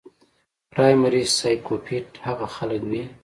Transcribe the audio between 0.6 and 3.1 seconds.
پرايمري سايکوپېت هغه خلک وي